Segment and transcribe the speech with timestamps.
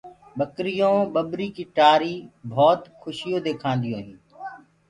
[0.37, 4.21] ٻڪريونٚ ٻٻريٚ ڪيٚ ٽآريٚ بهوت کُشيو دي کآنديو هينٚ۔